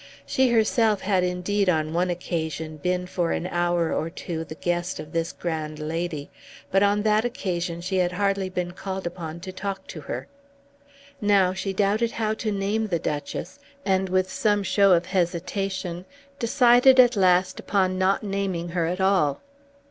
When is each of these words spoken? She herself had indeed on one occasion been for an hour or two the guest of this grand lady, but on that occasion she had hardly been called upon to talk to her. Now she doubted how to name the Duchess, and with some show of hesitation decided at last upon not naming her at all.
She 0.25 0.49
herself 0.49 1.01
had 1.01 1.23
indeed 1.23 1.69
on 1.69 1.93
one 1.93 2.09
occasion 2.09 2.77
been 2.77 3.05
for 3.05 3.31
an 3.31 3.45
hour 3.45 3.93
or 3.93 4.09
two 4.09 4.43
the 4.43 4.55
guest 4.55 4.99
of 4.99 5.11
this 5.11 5.31
grand 5.31 5.77
lady, 5.77 6.31
but 6.71 6.81
on 6.81 7.03
that 7.03 7.23
occasion 7.23 7.81
she 7.81 7.97
had 7.97 8.13
hardly 8.13 8.49
been 8.49 8.71
called 8.71 9.05
upon 9.05 9.41
to 9.41 9.51
talk 9.51 9.85
to 9.89 10.01
her. 10.01 10.27
Now 11.21 11.53
she 11.53 11.71
doubted 11.71 12.13
how 12.13 12.33
to 12.33 12.51
name 12.51 12.87
the 12.87 12.97
Duchess, 12.97 13.59
and 13.85 14.09
with 14.09 14.31
some 14.31 14.63
show 14.63 14.93
of 14.93 15.05
hesitation 15.05 16.05
decided 16.39 16.99
at 16.99 17.15
last 17.15 17.59
upon 17.59 17.99
not 17.99 18.23
naming 18.23 18.69
her 18.69 18.87
at 18.87 19.01
all. 19.01 19.39